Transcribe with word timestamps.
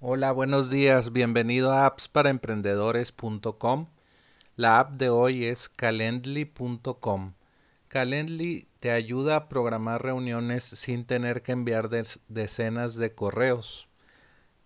Hola, 0.00 0.30
buenos 0.30 0.70
días. 0.70 1.10
Bienvenido 1.10 1.72
a 1.72 1.84
appsparaemprendedores.com. 1.84 3.88
La 4.54 4.78
app 4.78 4.92
de 4.92 5.10
hoy 5.10 5.46
es 5.46 5.68
calendly.com. 5.68 7.32
Calendly 7.88 8.68
te 8.78 8.92
ayuda 8.92 9.34
a 9.34 9.48
programar 9.48 10.00
reuniones 10.00 10.62
sin 10.62 11.04
tener 11.04 11.42
que 11.42 11.50
enviar 11.50 11.88
decenas 12.28 12.94
de 12.94 13.16
correos. 13.16 13.88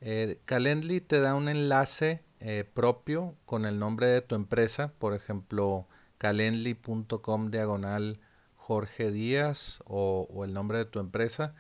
Eh, 0.03 0.39
Calendly 0.45 1.00
te 1.00 1.21
da 1.21 1.35
un 1.35 1.49
enlace 1.49 2.23
eh, 2.41 2.71
propio 2.71 3.35
con 3.46 3.64
el 3.64 3.79
nombre 3.79 4.09
de 4.09 4.21
tu 4.21 4.35
empresa, 4.35 4.93
por 4.99 5.14
ejemplo, 5.14 5.89
calendly.com 6.19 7.51
diagonal 7.51 8.21
Jorge 8.57 9.11
Díaz 9.11 9.83
o, 9.87 10.29
o, 10.30 10.45
el 10.45 10.53
nombre 10.53 10.77
de 10.77 10.85
tu 10.85 11.01
empresa 11.01 11.55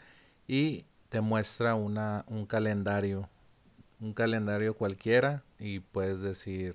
y 0.46 0.84
te 1.08 1.22
muestra 1.22 1.74
una, 1.74 2.26
un 2.28 2.44
calendario 2.44 3.30
un 4.02 4.14
calendario 4.14 4.74
cualquiera 4.74 5.44
y 5.60 5.78
puedes 5.78 6.22
decir, 6.22 6.74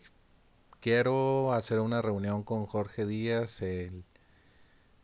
quiero 0.79 1.51
hacer 1.51 1.81
una 1.81 2.01
reunión 2.01 2.43
con 2.43 2.65
Jorge 2.65 3.05
Díaz 3.05 3.61
el, 3.61 4.05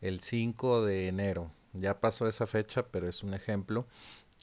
el 0.00 0.20
5 0.20 0.84
de 0.84 1.08
enero. 1.08 1.52
Ya 1.74 2.00
pasó 2.00 2.26
esa 2.26 2.46
fecha, 2.46 2.88
pero 2.88 3.08
es 3.08 3.22
un 3.22 3.34
ejemplo. 3.34 3.86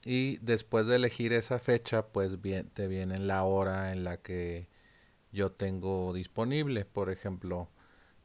Y 0.06 0.38
después 0.38 0.86
de 0.86 0.98
elegir 0.98 1.34
esa 1.34 1.58
fecha, 1.58 2.08
pues 2.08 2.40
bien, 2.42 2.70
te 2.70 2.88
viene 2.88 3.18
la 3.18 3.44
hora 3.44 3.92
en 3.92 4.04
la 4.04 4.18
que 4.18 4.68
yo 5.32 5.52
tengo 5.52 6.14
disponible. 6.14 6.86
Por 6.86 7.10
ejemplo, 7.10 7.70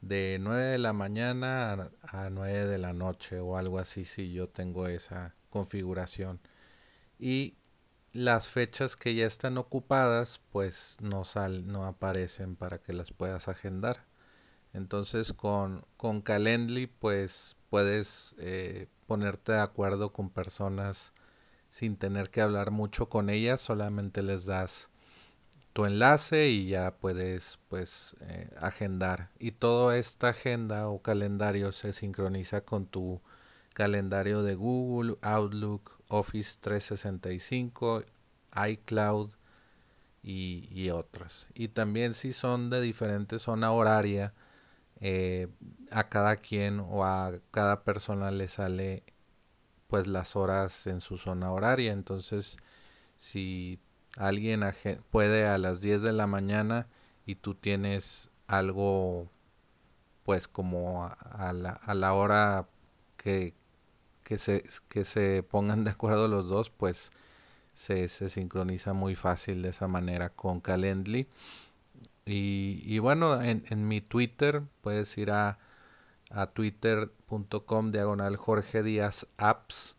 de 0.02 0.36
9 0.38 0.62
de 0.64 0.78
la 0.78 0.92
mañana 0.92 1.90
a, 2.02 2.26
a 2.26 2.30
9 2.30 2.66
de 2.66 2.78
la 2.78 2.92
noche 2.92 3.40
o 3.40 3.56
algo 3.56 3.78
así 3.78 4.04
si 4.04 4.32
yo 4.32 4.48
tengo 4.50 4.86
esa 4.86 5.34
configuración. 5.48 6.40
Y 7.18 7.56
las 8.16 8.48
fechas 8.48 8.96
que 8.96 9.14
ya 9.14 9.26
están 9.26 9.58
ocupadas 9.58 10.40
pues 10.50 10.96
no 11.00 11.24
sal, 11.24 11.66
no 11.66 11.84
aparecen 11.84 12.56
para 12.56 12.78
que 12.78 12.92
las 12.92 13.12
puedas 13.12 13.48
agendar. 13.48 14.06
Entonces 14.72 15.32
con, 15.32 15.84
con 15.96 16.22
Calendly 16.22 16.86
pues 16.86 17.56
puedes 17.70 18.34
eh, 18.38 18.88
ponerte 19.06 19.52
de 19.52 19.60
acuerdo 19.60 20.12
con 20.12 20.30
personas 20.30 21.12
sin 21.68 21.96
tener 21.96 22.30
que 22.30 22.40
hablar 22.40 22.70
mucho 22.70 23.08
con 23.08 23.30
ellas 23.30 23.60
solamente 23.60 24.22
les 24.22 24.46
das 24.46 24.90
tu 25.76 25.84
enlace 25.84 26.48
y 26.48 26.68
ya 26.68 26.96
puedes 26.96 27.58
pues 27.68 28.16
eh, 28.22 28.48
agendar. 28.62 29.28
Y 29.38 29.50
toda 29.52 29.98
esta 29.98 30.30
agenda 30.30 30.88
o 30.88 31.02
calendario 31.02 31.70
se 31.70 31.92
sincroniza 31.92 32.62
con 32.62 32.86
tu 32.86 33.20
calendario 33.74 34.42
de 34.42 34.54
Google, 34.54 35.16
Outlook, 35.20 35.95
Office 36.08 36.58
365, 36.60 38.04
iCloud 38.68 39.32
y, 40.22 40.90
otras. 40.90 41.48
Y 41.54 41.68
también 41.68 42.14
si 42.14 42.32
son 42.32 42.70
de 42.70 42.80
diferente 42.80 43.38
zona 43.38 43.72
horaria, 43.72 44.34
eh, 45.00 45.48
a 45.90 46.08
cada 46.08 46.36
quien 46.36 46.80
o 46.80 47.04
a 47.04 47.32
cada 47.50 47.84
persona 47.84 48.30
le 48.30 48.48
sale 48.48 49.04
pues 49.88 50.06
las 50.06 50.34
horas 50.34 50.86
en 50.86 51.00
su 51.00 51.16
zona 51.18 51.52
horaria. 51.52 51.92
Entonces, 51.92 52.56
si 53.16 53.78
alguien 54.16 54.64
puede 55.10 55.46
a 55.46 55.58
las 55.58 55.80
10 55.80 56.02
de 56.02 56.12
la 56.12 56.26
mañana 56.26 56.88
y 57.24 57.36
tú 57.36 57.54
tienes 57.54 58.30
algo 58.46 59.30
pues 60.24 60.48
como 60.48 61.04
a, 61.04 61.52
la, 61.52 61.70
a 61.70 61.94
la, 61.94 62.12
hora 62.12 62.66
que, 63.16 63.54
que 64.26 64.38
se, 64.38 64.64
que 64.88 65.04
se 65.04 65.44
pongan 65.44 65.84
de 65.84 65.92
acuerdo 65.92 66.26
los 66.26 66.48
dos, 66.48 66.68
pues 66.68 67.12
se, 67.74 68.08
se 68.08 68.28
sincroniza 68.28 68.92
muy 68.92 69.14
fácil 69.14 69.62
de 69.62 69.68
esa 69.68 69.86
manera 69.86 70.30
con 70.30 70.60
Calendly. 70.60 71.28
Y, 72.24 72.82
y 72.84 72.98
bueno, 72.98 73.40
en, 73.40 73.62
en, 73.68 73.86
mi 73.86 74.00
Twitter 74.00 74.64
puedes 74.80 75.16
ir 75.16 75.30
a, 75.30 75.60
a 76.32 76.48
twitter.com 76.48 77.92
diagonal 77.92 78.36
Jorge 78.36 78.82
Díaz 78.82 79.28
Apps 79.36 79.96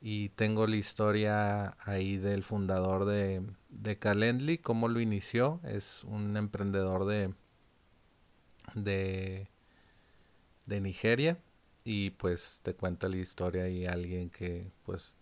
y 0.00 0.30
tengo 0.30 0.66
la 0.66 0.76
historia 0.76 1.76
ahí 1.84 2.16
del 2.16 2.42
fundador 2.44 3.04
de, 3.04 3.42
de 3.68 3.98
Calendly, 3.98 4.56
cómo 4.56 4.88
lo 4.88 5.00
inició. 5.00 5.60
Es 5.64 6.02
un 6.04 6.38
emprendedor 6.38 7.04
de, 7.04 7.34
de, 8.74 9.50
de 10.64 10.80
Nigeria 10.80 11.38
y 11.86 12.10
pues 12.10 12.60
te 12.64 12.74
cuenta 12.74 13.08
la 13.08 13.16
historia 13.18 13.68
y 13.68 13.86
alguien 13.86 14.28
que 14.28 14.72
pues 14.84 15.16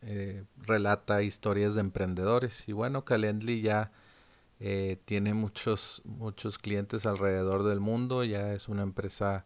eh, 0.00 0.44
relata 0.56 1.22
historias 1.22 1.74
de 1.74 1.82
emprendedores. 1.82 2.66
Y 2.68 2.72
bueno 2.72 3.04
Calendly 3.04 3.60
ya 3.60 3.92
eh, 4.60 4.98
tiene 5.04 5.34
muchos 5.34 6.00
muchos 6.06 6.58
clientes 6.58 7.04
alrededor 7.04 7.64
del 7.64 7.80
mundo 7.80 8.24
ya 8.24 8.54
es 8.54 8.68
una 8.68 8.82
empresa 8.82 9.44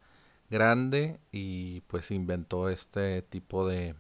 grande 0.49 1.19
y 1.33 1.81
pues 1.89 2.13
inventó 2.13 2.69
este 2.69 3.23
tipo 3.23 3.67
de, 3.67 3.97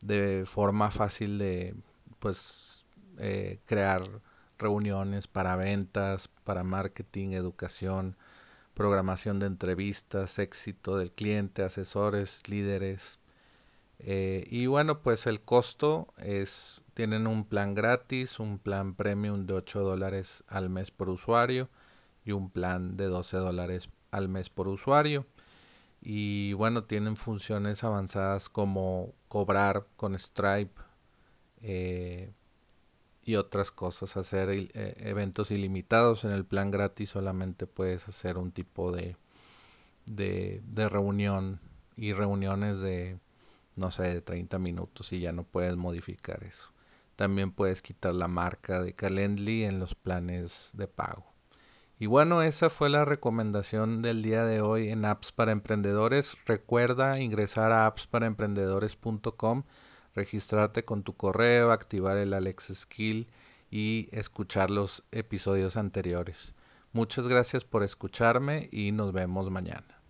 de 0.00 0.44
forma 0.46 0.92
fácil 0.92 1.38
de 1.38 1.74
pues 2.20 2.86
eh, 3.18 3.58
crear 3.66 4.08
reuniones 4.58 5.26
para 5.26 5.56
ventas 5.56 6.28
para 6.44 6.62
marketing 6.62 7.30
educación 7.30 8.16
programación 8.74 9.38
de 9.38 9.46
entrevistas, 9.46 10.38
éxito 10.38 10.98
del 10.98 11.12
cliente, 11.12 11.62
asesores, 11.62 12.48
líderes. 12.48 13.20
Eh, 13.98 14.46
y 14.50 14.66
bueno, 14.66 15.00
pues 15.00 15.26
el 15.26 15.40
costo 15.40 16.08
es, 16.18 16.82
tienen 16.94 17.26
un 17.26 17.44
plan 17.44 17.74
gratis, 17.74 18.40
un 18.40 18.58
plan 18.58 18.94
premium 18.94 19.46
de 19.46 19.54
8 19.54 19.80
dólares 19.80 20.44
al 20.48 20.68
mes 20.68 20.90
por 20.90 21.08
usuario 21.08 21.70
y 22.24 22.32
un 22.32 22.50
plan 22.50 22.96
de 22.96 23.06
12 23.06 23.36
dólares 23.38 23.88
al 24.10 24.28
mes 24.28 24.50
por 24.50 24.68
usuario. 24.68 25.26
Y 26.00 26.52
bueno, 26.54 26.84
tienen 26.84 27.16
funciones 27.16 27.82
avanzadas 27.84 28.48
como 28.50 29.14
cobrar 29.28 29.86
con 29.96 30.18
Stripe, 30.18 30.80
eh, 31.62 32.32
y 33.24 33.36
otras 33.36 33.70
cosas, 33.70 34.16
hacer 34.16 34.50
eh, 34.50 34.68
eventos 34.98 35.50
ilimitados. 35.50 36.24
En 36.24 36.30
el 36.30 36.44
plan 36.44 36.70
gratis 36.70 37.10
solamente 37.10 37.66
puedes 37.66 38.08
hacer 38.08 38.38
un 38.38 38.52
tipo 38.52 38.92
de, 38.92 39.16
de, 40.06 40.88
reunión 40.88 41.60
y 41.96 42.12
reuniones 42.12 42.80
de, 42.80 43.18
no 43.76 43.90
sé, 43.90 44.02
de 44.04 44.20
30 44.20 44.58
minutos 44.58 45.12
y 45.12 45.20
ya 45.20 45.32
no 45.32 45.44
puedes 45.44 45.76
modificar 45.76 46.44
eso. 46.44 46.70
También 47.16 47.52
puedes 47.52 47.80
quitar 47.80 48.14
la 48.14 48.28
marca 48.28 48.82
de 48.82 48.92
Calendly 48.92 49.64
en 49.64 49.78
los 49.78 49.94
planes 49.94 50.70
de 50.74 50.88
pago. 50.88 51.32
Y 51.98 52.06
bueno, 52.06 52.42
esa 52.42 52.70
fue 52.70 52.90
la 52.90 53.04
recomendación 53.04 54.02
del 54.02 54.22
día 54.22 54.44
de 54.44 54.60
hoy 54.60 54.90
en 54.90 55.04
Apps 55.04 55.30
para 55.30 55.52
Emprendedores. 55.52 56.36
Recuerda 56.44 57.20
ingresar 57.20 57.70
a 57.70 57.86
appsparaemprendedores.com 57.86 59.62
registrarte 60.14 60.84
con 60.84 61.02
tu 61.02 61.16
correo, 61.16 61.72
activar 61.72 62.16
el 62.16 62.32
Alex 62.34 62.72
Skill 62.74 63.28
y 63.70 64.08
escuchar 64.12 64.70
los 64.70 65.04
episodios 65.10 65.76
anteriores. 65.76 66.54
Muchas 66.92 67.26
gracias 67.26 67.64
por 67.64 67.82
escucharme 67.82 68.68
y 68.70 68.92
nos 68.92 69.12
vemos 69.12 69.50
mañana. 69.50 70.03